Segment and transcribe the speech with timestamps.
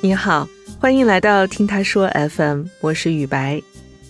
[0.00, 3.60] 你好，欢迎来到听他说 FM，我是雨白，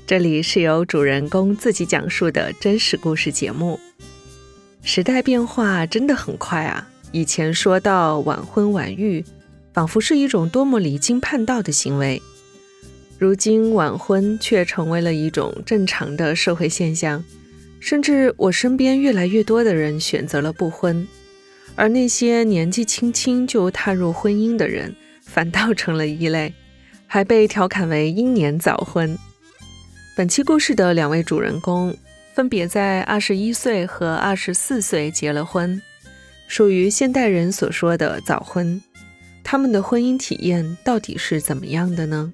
[0.06, 3.80] 这里是由主人公自己讲述的真实故事节目。
[4.82, 6.86] 时代变化真的很快啊！
[7.11, 9.24] 以前说到晚婚晚育，
[9.72, 12.20] 仿佛是一种多么离经叛道的行为，
[13.18, 17.25] 如今晚婚却成为了一种正常的社会现象，
[17.80, 21.09] 甚至我身边越来越多的人选择了不婚。
[21.77, 24.94] 而那些年纪轻轻就踏入婚姻的人，
[25.29, 26.53] 反倒成了异类，
[27.07, 29.17] 还被调侃为英年早婚。
[30.17, 31.95] 本期故事的两位主人公，
[32.34, 35.81] 分别在二十一岁和二十四岁结了婚，
[36.48, 38.83] 属于现代人所说的早婚。
[39.45, 42.33] 他们的婚姻体验到底是怎么样的呢？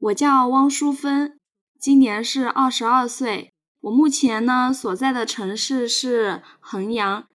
[0.00, 1.38] 我叫汪淑芬。
[1.78, 7.26] 今年是二十二岁，我目前呢所在的城市是衡阳。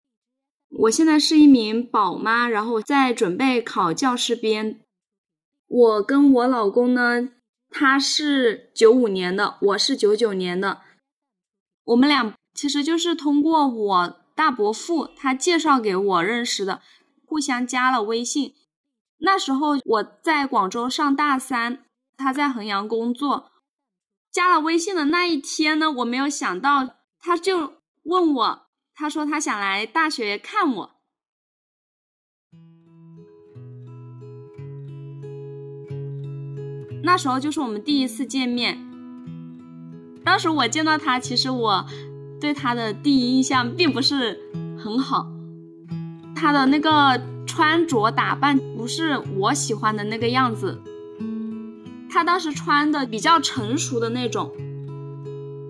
[0.70, 4.82] 我现在是一名宝妈，然后在准备考教师编。
[5.68, 7.30] 我跟我老公呢，
[7.70, 10.82] 他是九五年的，我是九九年的。
[11.86, 16.82] 我们俩其实就是通过我大伯父他介绍给我认识的，
[17.26, 18.56] 互相加了微信。
[19.20, 21.86] 那时候我在广州上大三，
[22.18, 23.53] 他在衡阳工作。
[24.34, 28.62] 加了微信的那一天呢，我没有想到，他就问我，
[28.96, 30.92] 他说他想来大学看我。
[37.04, 38.80] 那时候就是我们第一次见面。
[40.26, 41.86] 当时我见到他，其实我
[42.42, 44.40] 对他的第一印象并不是
[44.84, 45.28] 很好，
[46.36, 50.82] 他的那个穿着打扮不是我喜欢的那个样子。
[52.14, 54.52] 他当时穿的比较成熟的那种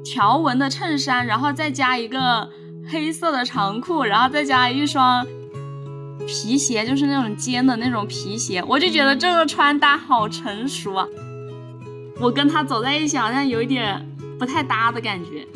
[0.04, 2.50] 条纹的衬衫，然后再加一个
[2.86, 5.26] 黑色的长裤，然后再加一双
[6.28, 11.08] 皮鞋，就是那种尖的那种皮鞋，我就觉得这个穿搭好成熟啊！
[12.20, 14.06] 我跟他走在一起好像有一点
[14.38, 15.48] 不太搭的感觉，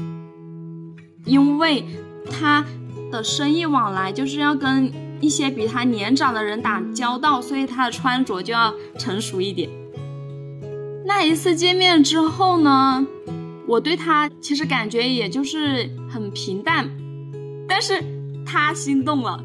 [1.25, 1.85] 因为
[2.31, 2.63] 他
[3.11, 4.89] 的生意往来就是要跟
[5.19, 9.69] 一些比他年长的人打交道，所以他的穿着就要成熟一点。
[11.07, 13.07] 那一次见面之后呢，
[13.65, 16.91] 我对他其实感觉也就是很平淡，
[17.65, 18.03] 但是
[18.45, 19.41] 他心动了，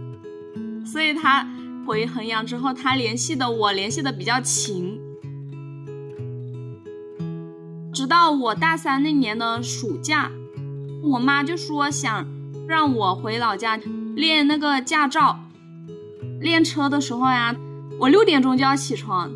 [0.85, 1.49] 所以他
[1.87, 4.99] 回衡阳之后，他联系的我联系的比较勤，
[7.95, 10.33] 直到我大三那年的暑假，
[11.05, 12.27] 我妈就说想
[12.67, 13.79] 让我回老家
[14.17, 15.39] 练那个驾照，
[16.41, 17.55] 练车的时候呀，
[18.01, 19.31] 我六点钟就要起床。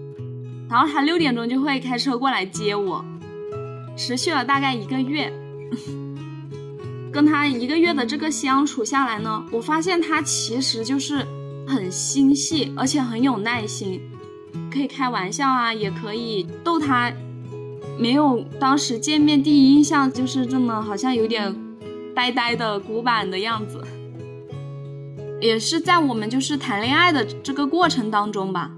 [0.68, 3.04] 然后他六点钟就会开车过来接我，
[3.96, 5.32] 持续了大概一个月。
[7.12, 11.24] 跟他一个月的这个相处下来呢，我发现他其实就是
[11.66, 14.02] 很心细，而且很有耐心，
[14.70, 17.10] 可以开玩笑啊，也可以逗他，
[17.98, 21.56] 没有当时见面第一印象就是这么好像有点
[22.14, 23.82] 呆呆的古板的样子。
[25.40, 28.72] 也是在我们就是谈恋爱的这个过程当中吧，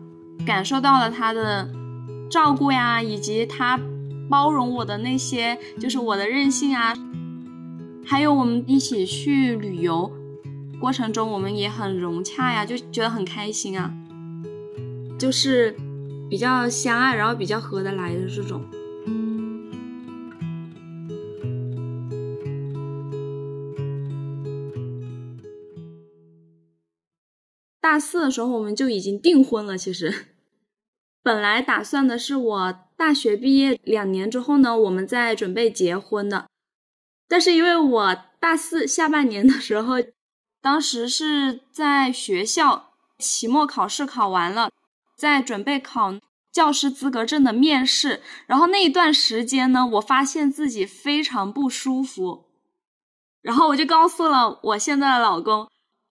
[0.46, 1.68] 感受到了他的。
[2.30, 3.80] 照顾呀，以及他
[4.28, 6.94] 包容我的那些，就是我的任性啊，
[8.04, 10.12] 还有我们一起去旅游
[10.80, 13.92] 过程中，我们也很融洽呀，就觉得很开心啊，
[15.18, 15.74] 就是
[16.28, 18.62] 比较相爱，然后比较合得来的这种。
[27.80, 30.12] 大四的时候，我们就已经订婚了，其实。
[31.22, 36.46] 本来打算的是我大学毕业两年之后呢，我们再准备结婚的。
[37.28, 39.96] 但是因为我大四下半年的时候，
[40.62, 44.70] 当时是在学校期末考试考完了，
[45.16, 46.14] 在准备考
[46.50, 52.46] 教师资格证的面试，然后那一段时间呢，我发现自己非常不舒服，
[53.42, 55.68] 然后我就告诉了我现在的老公，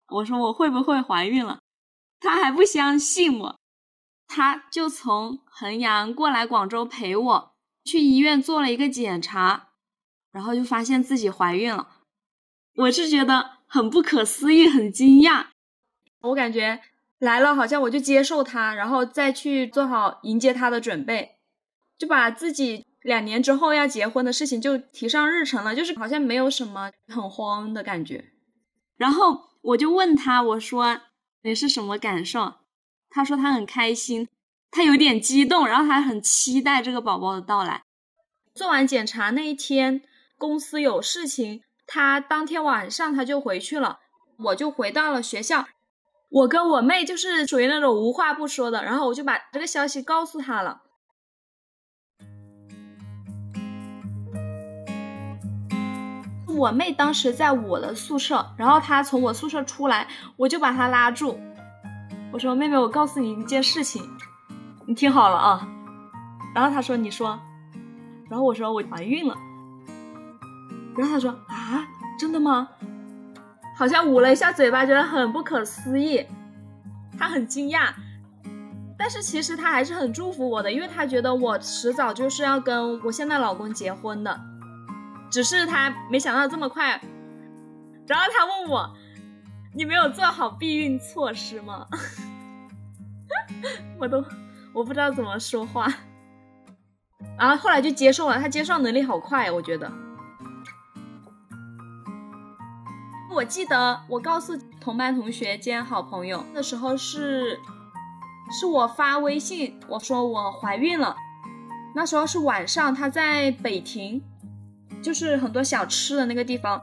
[0.10, 1.60] 我说我会不会怀孕了，
[2.20, 3.60] 他还不相信我。
[4.36, 7.54] 他就从衡阳过来广州陪我
[7.84, 9.70] 去医院做了一个检查，
[10.32, 11.88] 然后就发现自己怀孕了。
[12.78, 15.50] 我是觉得很不可思议，很惊讶。
[16.22, 16.82] 我感觉
[17.20, 21.38] 来了，好像我就接受他，然后再去做好迎接他的准备，
[21.96, 28.32] 就把自己两年之后要结婚的事情就提上日程了，就是好像没有什么很慌的感觉。
[28.98, 31.02] 然后我就问他，我说
[31.44, 32.56] 你是什么感受？
[33.16, 34.28] 他说他很开心，
[34.72, 37.84] 他有点激动，然后还很期待这个宝宝的到来。
[38.56, 40.02] 做完检查那一天，
[40.36, 44.00] 公司有事情，他当天晚上他就回去了。
[44.46, 45.68] 我就回到了学校。
[46.32, 50.82] 我跟我妹就是属于那种无话不说的，然后我就把这个消息告诉她了。
[56.48, 60.08] 我妹当时在我的宿舍，然后她从我宿舍出来，
[60.38, 61.40] 我就把她拉住，
[62.34, 64.10] 我说：“妹妹，我告诉你一件事情，
[64.88, 65.68] 你听好了啊。”
[66.54, 67.40] 然后她说：“你说。”
[68.28, 69.36] 然后我说：“我怀孕了。”
[70.98, 71.88] 然后她说：“啊，
[72.20, 72.68] 真的吗？”
[73.78, 76.26] 好像捂了一下嘴巴，觉得很不可思议，
[77.20, 77.92] 她很惊讶，
[78.98, 84.42] 但是其实她还是很祝福我的，因为她觉得我迟早就是要跟我现在老公结婚的。
[85.30, 87.02] 只是他没想到这么快，
[88.06, 88.94] 然后他问我
[89.74, 91.88] ：“你没有做好避孕措施吗？”
[94.00, 94.24] 我都
[94.74, 95.88] 我不知道怎么说话，
[97.38, 98.40] 然后后来就接受了。
[98.40, 99.92] 他接受能力好快，我觉得。
[103.32, 107.60] 我记得我告诉同班同学兼好朋友的时候是，
[108.52, 111.16] 是我发微信我说我怀孕了，
[111.96, 114.22] 那时候是晚上，他在北亭。
[115.02, 116.82] 就是很多小吃的那个地方，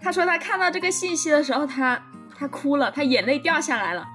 [0.00, 2.00] 他说他看到这个信息的时候，他
[2.36, 4.06] 他哭了，他眼泪掉下来了，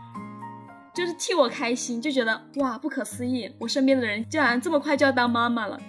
[0.93, 5.79] 就是替我开心，就觉得哇不可思议，我身边的人竟然这么快就要当妈妈了。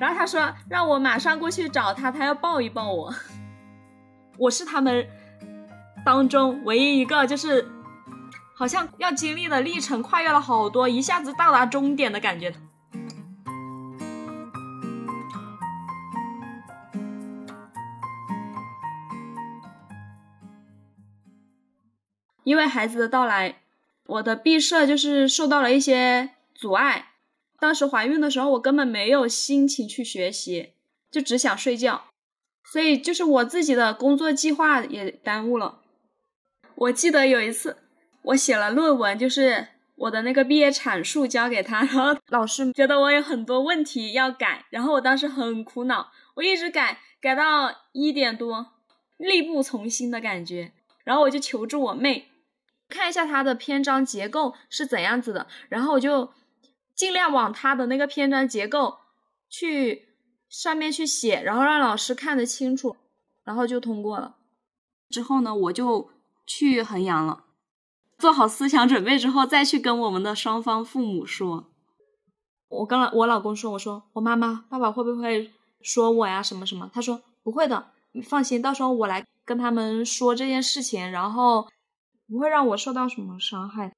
[0.00, 3.14] 然后他说让我马上过去找他，他要抱一抱我。
[4.38, 5.06] 我是他们
[6.04, 7.68] 当中唯一一个，就是
[8.56, 12.52] 好像要经历的历程跨越了好多，一下子到达终点的感觉。
[22.44, 23.60] 因为孩子的到来，
[24.06, 27.10] 我的毕设就是受到了一些阻碍。
[27.58, 30.72] 当时怀孕的时候，我根本没有心情去学习，
[31.10, 32.04] 就只想睡觉，
[32.70, 35.80] 所以就是我自己的工作计划也耽误了。
[36.74, 37.78] 我记得有一次，
[38.22, 48.72] 我写了论文，就是我的那个毕业阐述交给他，然后老师觉得我有很多问题要改，然后我当时很苦恼，我一直改，改到一点多，
[49.16, 50.72] 力不从心的感觉，
[51.04, 52.26] 然后我就求助我妹。
[52.94, 56.30] 看一下它的篇章结构是怎样子的，然后我就
[56.94, 58.98] 尽量往它的那个篇章结构
[59.50, 60.10] 去
[60.48, 62.96] 上面去写，然后让老师看得清楚，
[63.42, 64.36] 然后就通过了。
[65.10, 66.08] 之后呢，我就
[66.46, 67.44] 去衡阳了，
[68.16, 71.72] 做好思想准备之后，再去跟我们的双方父母说。
[72.68, 75.52] 我跟我老公说，我说我妈妈、爸爸会不会
[75.82, 76.40] 说我呀？
[76.40, 76.88] 什么什么？
[76.94, 81.68] 他说不会的，你放心，到时候我来跟他们说这件事情，然后。
[82.28, 83.92] 不会让我受到什么伤害，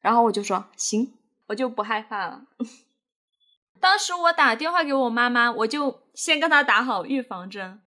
[0.00, 1.14] 然后我就说行，
[1.46, 2.42] 我就不害怕了。
[3.80, 7.80] 当时我打电话给我妈妈，我就先跟她打好预防针。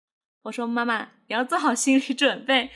[0.44, 2.70] 我说妈妈，你要做好心理准备。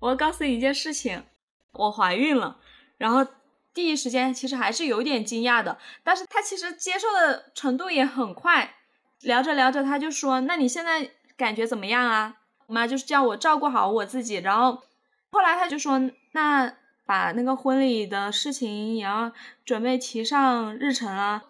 [0.00, 1.24] 我告诉你一件事情，
[1.72, 2.58] 我怀孕了。
[2.98, 3.24] 然后
[3.72, 8.74] 第一时间其实还是有点惊讶的，但是她其实接受的程度也很快。
[9.20, 12.36] 聊着聊着，她就说：“那你现在感觉怎么样啊？”
[12.66, 14.82] 我妈就是叫我照顾好我自己，然后。
[15.30, 15.98] 后来她就说
[16.36, 16.70] ：“那
[17.06, 19.32] 把那个婚礼的事情也要
[19.64, 21.44] 准备提上日程了。”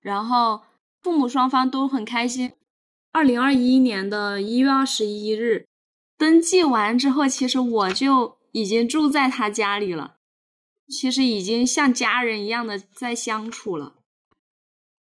[0.00, 0.62] 然后
[1.02, 2.52] 父母双方都很开心。
[3.12, 5.66] 二零二一年的一月二十一日
[6.16, 10.14] 登记完之后，其实我就已经住在他家里了，
[10.88, 13.92] 其实已经像家人一样的在相处了。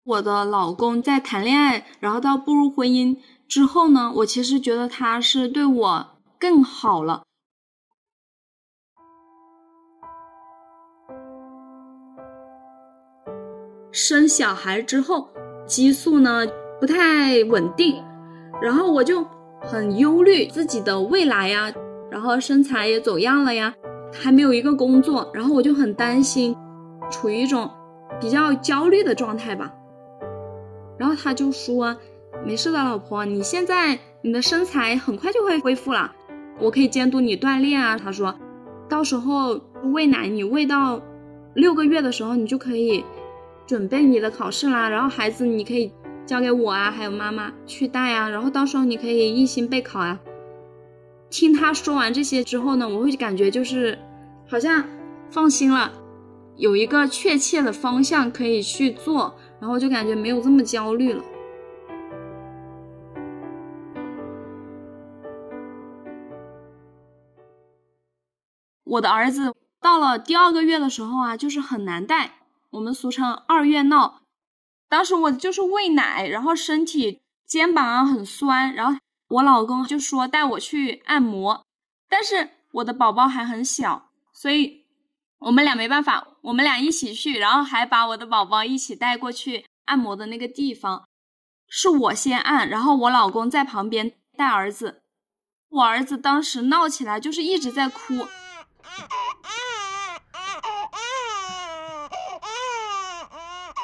[0.04, 3.18] 我的老公在谈恋爱，然后到步入婚姻
[3.48, 7.24] 之后呢，我其实觉得他是对我更好了。
[13.92, 15.28] 生小孩之后，
[15.66, 16.48] 激素呢
[16.80, 18.02] 不太稳定，
[18.62, 19.26] 然后我就
[19.62, 21.72] 很忧虑自己的未来呀，
[22.10, 23.76] 然后身材也走样了呀，
[24.14, 26.56] 还没有一个工作，然后我就很担心，
[27.10, 27.70] 处于一种
[28.20, 29.74] 比较焦虑的状态吧。
[30.98, 31.98] 然后他就说
[32.46, 36.14] ：“没事的，老婆，你现在你的身材很快就会恢复了，
[36.60, 38.36] 我可以监督你锻炼啊。”他说
[38.88, 39.60] ：“到时候
[39.92, 41.02] 喂奶，你喂到
[41.56, 43.04] 六个月的时候，你就可以。”
[43.66, 45.94] 准备你的考试啦，然后孩子你可以
[46.26, 50.20] 交给我啊，还有妈妈去带啊，然后到时候你可以一心备考啊。
[51.30, 53.98] 听他说完这些之后呢，我会感觉就是
[54.50, 54.84] 好像
[55.30, 55.94] 放心了，
[56.58, 61.24] 有一个确切的方向可以去做，然后就感觉没有这么焦虑了。
[68.84, 72.41] 我的儿子到了第二个月的时候啊，就是很难带。
[72.72, 74.22] 我们俗称二月闹，
[74.90, 81.66] 当时我就是喂奶，然后身体肩膀很酸，然后我老公就说带我去按摩，
[82.10, 84.86] 但是我的宝宝还很小，所以
[85.40, 91.06] 我们俩没办法，我们俩一起去，然后还把我的宝宝一起带过去按摩的那个地方，
[91.68, 95.02] 是我先按，然后我老公在旁边带儿子。
[95.70, 98.28] 我儿子当时闹起来，就是一直在哭。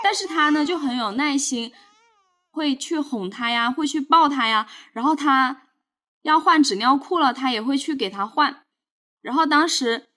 [0.07, 1.73] 但是他呢就很有耐心，
[2.49, 4.65] 会去哄他呀，会去抱他呀。
[4.93, 5.63] 然后他
[6.21, 8.63] 要换纸尿裤了，他也会去给他换。
[9.21, 10.07] 然后当时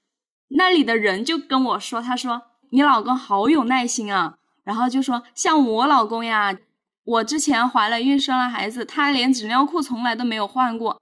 [0.50, 6.56] 那里的人就跟我说：“他说你老公好有耐心啊。”然后就说：“像我老公呀，
[7.02, 11.00] 我之前怀了孕生了孩子，他连纸尿裤从来都没有换过。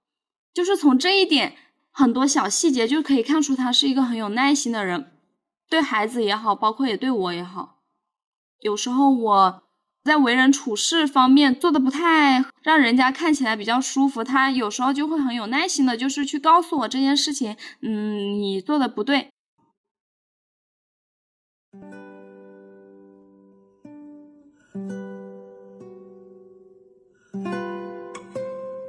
[0.51, 1.55] 就是从这一点
[1.91, 5.11] 很多小细节就可以看出他是一个很有耐心的人，
[5.69, 7.75] 对孩子也好，包括也对我也好。”
[8.61, 9.63] 有时候我
[10.03, 19.29] 在为人处事方面做的不太让人家看起来比较舒服，他有时候就会很有耐心的，就是去告诉我这件事情，嗯，你做的不对。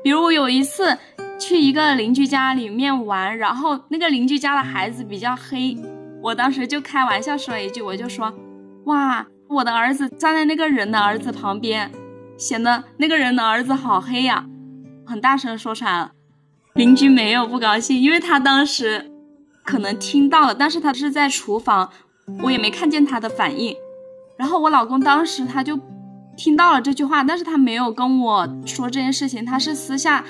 [0.03, 0.99] 比如我有一次
[1.39, 5.77] 去一个邻居家里面玩，然后那个邻居家的孩子比较黑，
[6.23, 8.35] 我当时就开玩笑说了一句，我就说，
[8.87, 9.27] 哇。
[9.51, 11.91] 我的儿子站在那个人的儿子旁边，
[12.39, 14.47] 显得那个人的儿子好黑呀，
[15.05, 16.13] 很大声说出来了。
[16.75, 19.11] 邻居没有不高兴，因为他当时
[19.65, 21.91] 可能听到了，但是他是在厨房，
[22.45, 23.75] 我也没看见他的反应。
[24.39, 25.77] 然后我老公当时他就
[26.37, 30.25] 听到了这句话，但是他没有跟我说这件事情，他是私下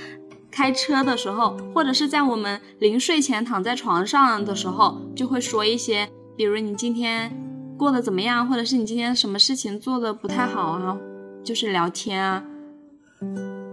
[0.50, 6.08] 开车的时候，或者是在我们临睡前躺在床上的时候，就会说一些，
[6.38, 7.49] 比如你今天。
[7.80, 8.46] 过得怎么样？
[8.46, 10.98] 或者是你今天什么事情做的不太好啊？
[11.42, 12.44] 就是聊天啊。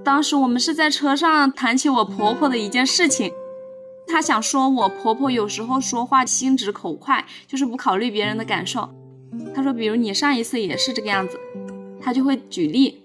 [0.01, 3.33] 当时我们是在车上谈起我婆婆的一件事情，
[4.07, 8.87] 她想说我婆婆有时候说话心直口快，就是不考虑别人的感受。
[9.53, 11.37] 她说，比如你上一次也是这个样子，
[11.99, 13.03] 她就会举例。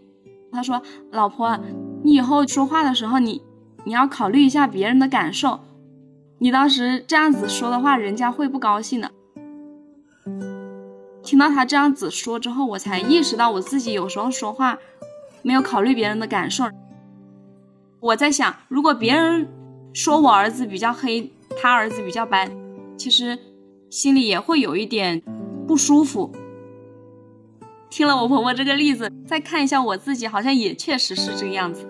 [0.52, 0.80] 她说，
[1.11, 1.59] 老婆，
[2.04, 3.42] 你以后说话的时候，你
[3.82, 5.59] 你要考虑一下别人的感受。
[6.38, 9.11] 你当时这样子说的话，人家会不高兴的。
[11.32, 14.78] 听到他这样子说之后，我才意识到我自己有时候说话
[15.40, 16.66] 没有考虑别人的感受。
[18.00, 19.48] 我在想，如果别人
[19.94, 22.50] 说我儿子比较黑，他儿子比较白，
[22.98, 23.38] 其实
[23.88, 25.22] 心里也会有一点
[25.66, 26.30] 不舒服。
[27.88, 31.88] 听了我婆婆这个例子，再看一下我自己，好像也确实是这个样子。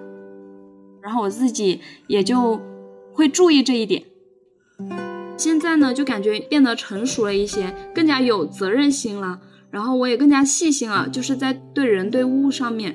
[1.01, 2.61] 然后我自己也就
[3.13, 4.05] 会注意这一点。
[5.37, 9.41] 现在呢，就感觉变得成熟了一些，更加有责任心了。
[9.71, 12.95] 然后我也更加细心了，就是在对人对物上面，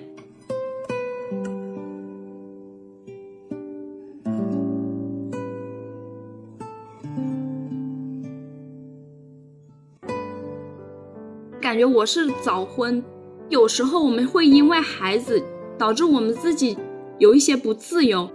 [11.59, 13.03] 感觉我是早婚。
[13.49, 15.43] 有时候我们会因为孩子
[15.77, 16.77] 导致我们自己
[17.17, 18.29] 有一些不自由，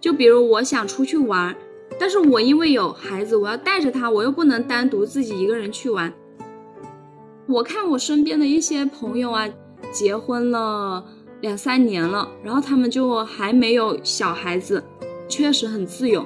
[0.00, 1.56] 就比如我想出去玩。
[1.98, 6.12] 但是我因为有孩子，我要带着他，我又不能单独自己一个人去玩。
[7.46, 9.48] 我看我身边的一些朋友啊，
[9.92, 11.04] 结婚了
[11.40, 14.82] 两三年了，然后他们就还没有小孩子，
[15.28, 16.24] 确实很自由。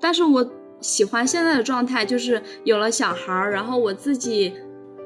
[0.00, 0.48] 但是我
[0.80, 4.54] 喜欢现在的状态，就是有了小孩儿，然后我自己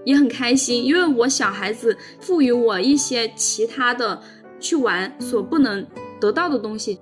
[0.04, 4.20] 也很开心，因为我小孩子赋予我一些其他的
[4.60, 5.86] 去玩所不能
[6.20, 7.00] 得到的东西，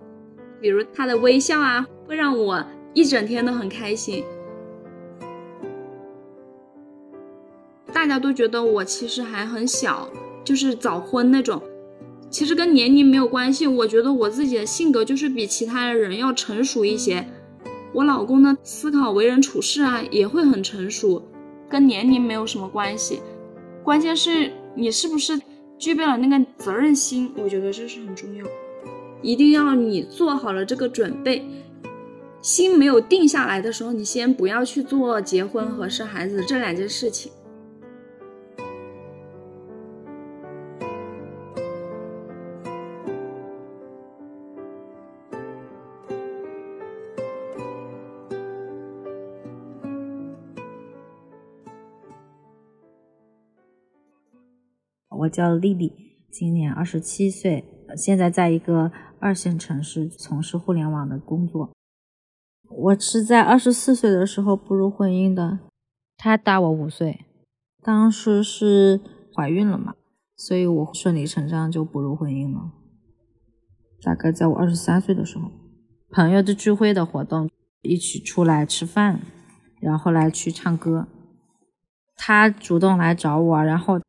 [0.61, 1.87] 比如他的微笑啊。
[2.11, 2.61] 会让我
[2.93, 4.25] 一整天都很开心。
[7.93, 10.11] 大家都觉得我其实还很小，
[10.43, 11.62] 就是早婚那种，
[12.29, 13.64] 其实跟年龄没有关系。
[13.64, 17.25] 我觉得我自己的性格就是比其他的人要成熟一些。
[17.93, 21.23] 我老公呢，思考为人处事啊，也会很成熟，
[21.69, 23.21] 跟年龄没有什么关系。
[23.85, 25.40] 关键是你是不是
[25.79, 28.45] 具备了那个责任心，我觉得这是很重要。
[29.23, 31.45] 一定要你做好了这个准备。
[32.43, 37.31] 心没有定下来的时候，你先不要去做结婚和生孩子这两件事情。
[55.11, 55.93] 我叫丽丽，
[56.31, 57.62] 今年二十七岁，
[57.95, 61.71] 现在在一个二线城市从事互联网的工作。
[62.71, 65.59] 我是在二十四岁的时候步入婚姻的，
[66.17, 67.27] 他大我五岁，
[67.83, 68.99] 当时是
[69.35, 69.95] 怀孕了嘛，
[70.37, 72.73] 所以我顺理成章就步入婚姻了。
[74.00, 75.50] 大概在我二十三岁的时候，
[76.11, 77.50] 朋友的聚会的活动，
[77.83, 79.21] 一起出来吃饭，
[79.81, 81.07] 然后来去唱歌。
[82.17, 84.00] 他主动来找我，然后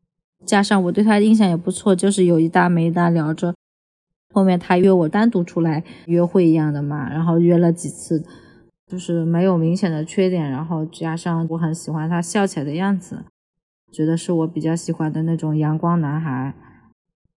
[0.46, 3.53] 加上我对他印象也不错，就是有一搭没一搭聊着。
[4.31, 8.23] 后面他约我单独出来约会一样的嘛，然后约了几次，
[8.88, 13.25] 就是没有明显的缺点，然后加上我很喜欢他笑起来的样子，
[13.91, 16.55] 觉得是我比较喜欢的那种阳光男孩。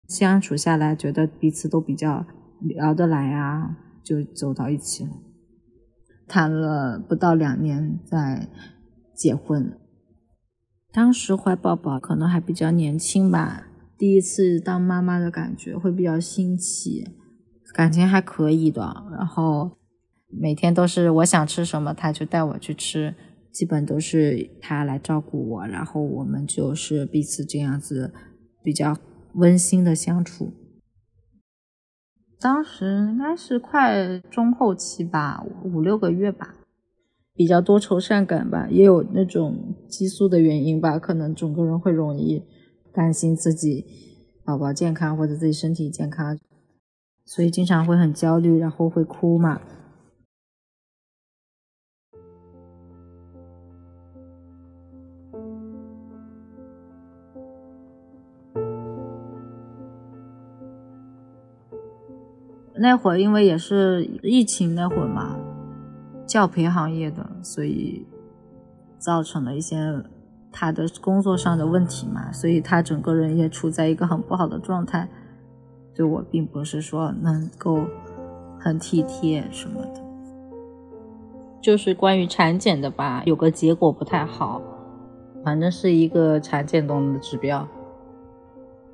[0.07, 2.25] 相处下来，觉得彼此都比较
[2.60, 5.12] 聊得来啊，就走到一起了。
[6.27, 8.50] 谈了不到两年，再
[9.15, 9.77] 结婚。
[10.91, 13.67] 当时怀宝宝可能还比较年轻吧，
[14.01, 17.08] 第一次当妈妈的感觉会比较新奇，
[17.72, 18.81] 感情还可以的。
[19.12, 19.77] 然后
[20.27, 23.13] 每天都是我想吃什么，他就带我去吃，
[23.51, 28.12] 基本都是他来照顾我，然后我们就是彼此这样子
[28.63, 28.98] 比较
[29.36, 30.51] 温馨的相处。
[32.39, 36.55] 当时应该是快中后期吧，五六个月吧。
[37.36, 42.43] 比较多愁善感吧，也有那种激素的原因吧，可能整个人会容易
[42.93, 43.86] 担心自己
[44.43, 46.38] 宝宝健康或者自己身体健康，
[47.25, 49.62] 所以经常会很焦虑，然后会哭嘛。
[62.75, 65.38] 那会儿因为也是疫情那会儿嘛。
[66.25, 68.07] 教培行业的，所以
[68.98, 70.01] 造成了一些
[70.51, 75.08] 他的工作上的问题嘛，所以他整个人也处在一个很不好的状态，
[75.96, 77.86] 对我并不是说能够
[78.60, 80.01] 很体贴什么的，
[81.62, 84.62] 就是关于产检的吧，有个结果不太好，
[85.43, 87.67] 反正是一个产检中的指标，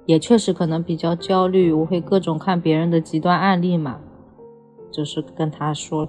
[0.05, 3.99] 也确实可能比较焦虑，我会各种看别人的极端案例嘛，
[4.91, 6.07] 就是跟他说。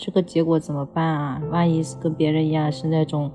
[0.00, 1.42] 这个结果怎么办啊？
[1.50, 3.32] 万一是跟别人一样是那种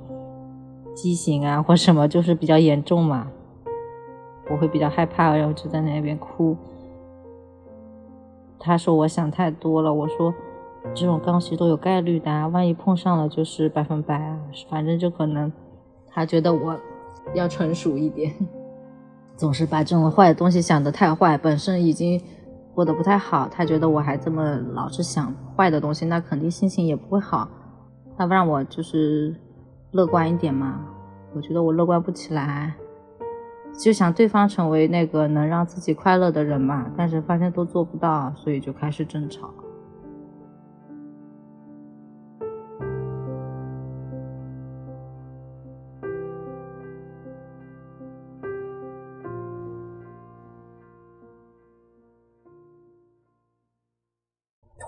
[0.96, 3.28] 畸形啊，或什么，就是比较严重嘛，
[4.50, 6.56] 我会比较害怕，然后就在那边哭。
[8.60, 10.34] 他说我想太多了，我说
[10.94, 15.52] 这种东西都有概率的，万一碰上了就是百分百啊，反正就可能
[16.08, 16.80] 他觉得我
[17.34, 18.34] 要成熟一点，
[19.36, 22.22] 总是把这种坏的东西想得太坏，本身已经。
[22.76, 27.48] 过得不太好，他觉得我还这么老是想坏的东西，那肯定心情也不会好。
[28.18, 29.36] 他不让我就是
[29.94, 30.84] 乐观一点嘛，
[31.36, 32.74] 我觉得我乐观不起来，
[33.78, 39.54] 就想对方成为那个能让自己快乐的人嘛，但是发现都做不到，所以就开始争吵。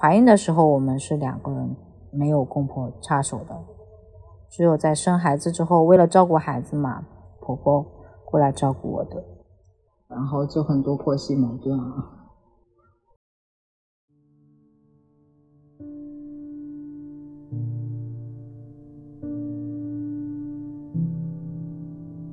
[0.02, 1.76] 怀孕的时候，我们是两个人，
[2.12, 3.56] 没有公婆插手的，
[4.56, 7.04] 只有在生孩子之后，为了照顾孩子嘛，
[7.42, 7.86] 婆婆
[8.24, 9.22] 过来照顾我的，
[10.08, 12.12] 然后就很多婆媳矛盾啊。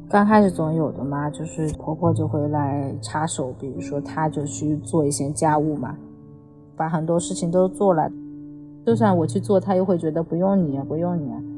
[0.08, 5.96] 刚开始总有的嘛，就是婆婆就会来插手，比如说她就去做一些家务嘛。
[6.76, 8.08] 把很多事情都做了，
[8.86, 11.51] 就算我去做，她又会觉得不用你，不用你。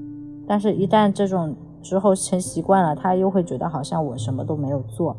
[0.46, 5.16] 但是，一旦这种之后成习惯了，他又会觉得好像我什么都没有做。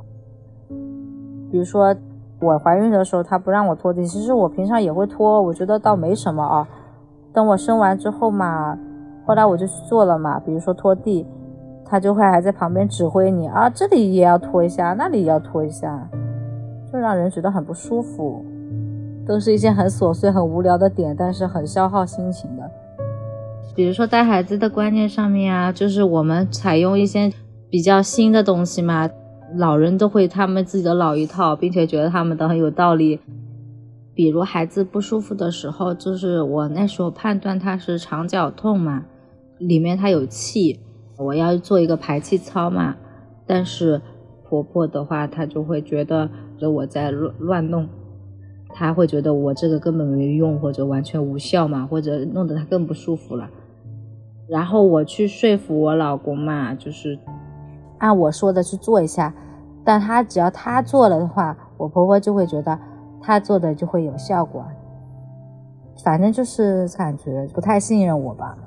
[1.52, 1.96] 比如说，
[2.42, 6.68] 我怀孕的时候，他不让我拖地，其实我平常也会拖，我觉得倒没什么啊。
[7.34, 8.78] 等我生完之后嘛，
[9.26, 10.40] 后来我就去做了嘛。
[10.40, 11.26] 比如说拖地，
[11.86, 16.10] 他就会还在旁边指挥你啊，这里也要拖一下，那里也要拖一下，
[16.92, 18.44] 就让人觉得很不舒服。
[19.28, 22.70] 都是一些很琐碎、很无聊的点，但是很消耗心情的。
[23.76, 27.32] 比如说带孩子的观念上面啊，就是我们采用一些
[27.70, 29.10] 比较新的东西嘛，
[29.58, 33.20] 老人都会他们自己的老一套，并且觉得他们都很有道理。
[34.14, 39.04] 比如孩子不舒服的时候，就是我那时候判断他是肠绞痛嘛，
[39.58, 40.80] 里面他有气，
[41.18, 42.96] 我要做一个排气操嘛。
[43.46, 44.02] 但是
[44.48, 46.30] 婆婆的话，她就会觉得
[46.62, 47.90] 我在乱乱弄。
[48.74, 53.50] 她会觉得我这个根本没用，或者完全无效嘛，或者弄得他更不舒服了。
[54.48, 57.18] 然后我去说服我老公嘛，就是
[57.98, 59.34] 按我说的去做一下。
[59.84, 62.80] 但他只要他做了的话，我婆婆就会觉得
[63.22, 64.66] 他做的就会有效果。
[66.04, 68.58] 反正就是感觉不太信任我吧。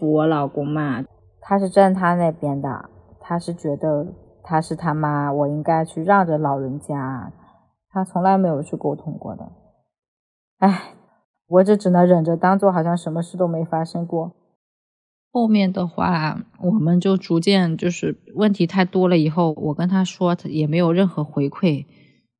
[0.00, 1.02] 我老公嘛，
[1.46, 2.88] 他是站他那边的，
[3.20, 4.06] 他是觉得
[4.42, 7.30] 他是他妈，我应该去让着老人家，
[7.90, 9.52] 他从来没有去沟通过的。
[10.60, 10.94] 哎，
[11.46, 14.32] 我这只能忍着，当做好像什么事都没发生过。
[15.30, 19.18] 后面的话，我们就逐渐就是问题太多了。
[19.18, 21.84] 以后我跟他说，他也没有任何回馈。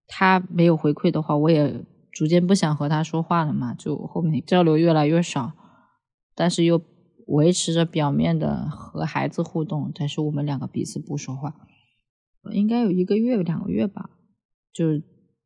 [0.07, 3.75] 他没有回馈的话，我也逐渐不想和他说话了嘛。
[3.75, 5.53] 就后面交流越来越少，
[6.35, 6.81] 但是又
[7.27, 11.55] 维持着表面的和孩子互动，但是我们两个彼此不说话，
[12.53, 14.11] 应该有一个月两个月吧，
[14.73, 14.87] 就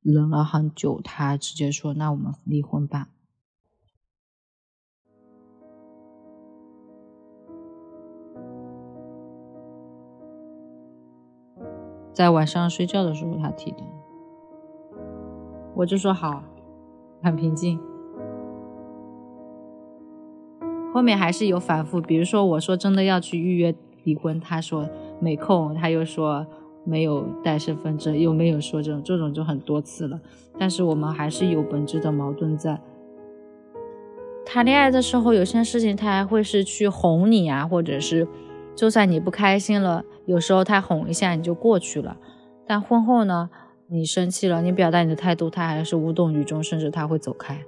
[0.03, 1.01] 忍了很久。
[1.03, 3.09] 他直接说：“那我们离婚吧。”
[12.13, 13.79] 在晚上睡觉的时候，他提的，
[15.77, 16.43] 我就说好，
[17.23, 17.79] 很平静。
[20.93, 23.75] 后面还是有反复，比如说我说真的要去预约
[24.05, 24.89] 离婚，他说
[25.21, 26.47] 没空，他又说
[26.85, 30.19] 没有带身份证，又没有说这种，这种就很多次了。
[30.59, 32.81] 但是我们还是有本质的矛盾在。
[34.45, 38.27] 谈恋爱的时候，有些事情他还会是去哄你啊，或者是
[38.75, 40.03] 就算你不开心了。
[40.25, 42.17] 有时候他哄一下你就过去了，
[42.67, 43.51] 但婚后呢，
[43.89, 47.63] 你生气了，你表达你的态度，他还是无动于衷，甚至他会走开。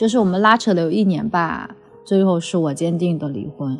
[0.00, 3.78] 就是我们拉扯了有一年吧，最后是我坚定的离婚。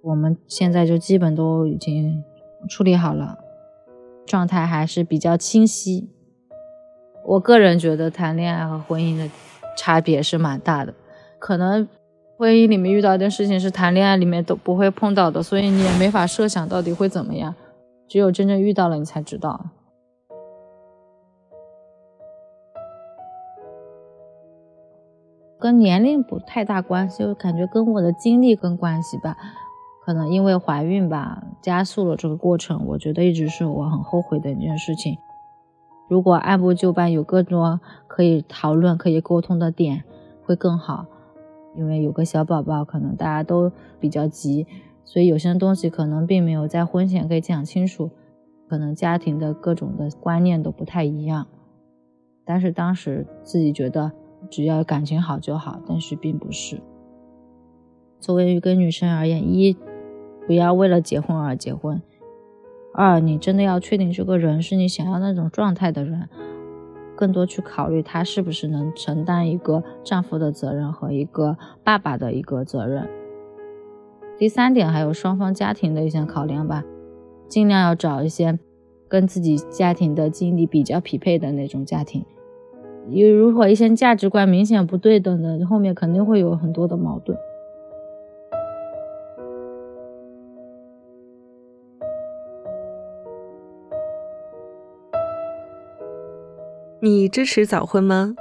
[0.00, 2.22] 我们现在就基本都已经
[2.68, 3.36] 处理好了，
[4.24, 6.08] 状态还是比较清晰。
[7.24, 9.28] 我个人觉得谈恋爱和婚姻的
[9.76, 10.94] 差别是蛮大的，
[11.40, 11.88] 可能。
[12.36, 17.54] 婚姻里面遇到一件事情是谈恋爱里面都不会碰到的，所以你也没法设想到底会怎么样。
[18.08, 19.66] 只有真正遇到了，你才知道。
[25.64, 29.34] 跟年龄不太大关系，我感觉跟我的经历跟关系吧。
[30.04, 32.84] 可能因为怀孕吧，加速了这个过程。
[32.88, 35.16] 我觉得一直是我很后悔的一件事情。
[36.06, 40.04] 如果按部就班，有更多可以讨论、可以沟通的点，
[40.44, 41.06] 会更好。
[41.74, 44.66] 因为有个小宝宝，可能大家都比较急，
[45.02, 48.10] 所以有些东西可能并没有在婚前可以讲清楚，
[48.68, 51.46] 可能家庭的各种的观念都不太一样。
[52.44, 54.12] 但是当时自己觉得
[54.50, 56.80] 只要感情好就好，但是并不是。
[58.20, 59.76] 作为一个女生而言，一
[60.46, 62.00] 不要为了结婚而结婚，
[62.94, 66.28] 二你真的要确定这个人是你想要那种状态的人。
[67.16, 73.08] 更多去考虑他是不是能承担一个丈夫的责任和一个爸爸的一个责任。
[74.36, 76.82] 第三点还有双方家庭的一些考量吧，
[77.46, 78.58] 尽量要找一些
[79.06, 82.24] 跟自己家庭的经历比较匹配的那种家庭。
[83.10, 87.36] 因为如果一些价值观明显不对等的，后面肯定会有很多的矛盾。
[97.00, 98.34] 你支持早婚吗？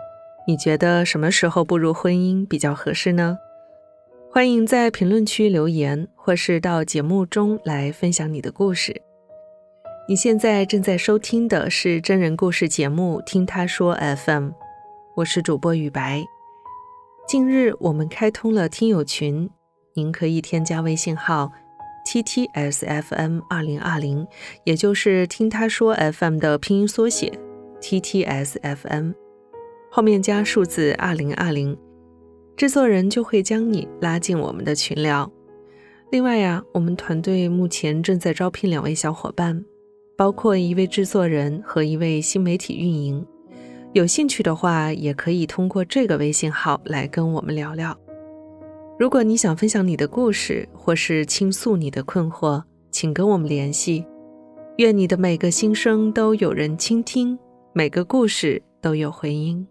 [0.48, 3.38] 你觉得什么时候步入婚姻比较合适呢？
[4.32, 9.02] 欢迎在评论区留言，或是到节目中来分享你的故事。
[10.06, 14.48] 你现在正在收听的是真人故事节目《听他说 FM》，
[15.16, 16.22] 我是主播雨白。
[17.26, 19.50] 近日我们开通了听友群，
[19.94, 21.50] 您可以添加微信号
[22.06, 24.28] ttsfm 二零二零，
[24.66, 27.32] 也就是听他说 FM 的拼音缩写。
[27.80, 29.12] T T S F M，
[29.90, 31.78] 后面加数字二零二零，
[32.58, 35.32] 制作人就会将你拉进我们的群聊。
[36.12, 39.64] 另外呀，我们团队目前正在招聘两位小伙伴，
[40.16, 43.26] 包括一位制作人和一位新媒体运营。
[43.94, 47.98] 有兴趣的话，也可以通过这个微信号来跟我们聊聊。
[48.98, 54.06] 如果你想分享你的故事，或是倾诉你的困惑，请跟我们联系。
[54.78, 57.38] 愿你的每个心声都有人倾听。
[57.74, 59.68] 每个故事都有回音。